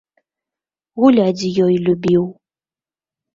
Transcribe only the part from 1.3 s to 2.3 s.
з ёй любіў.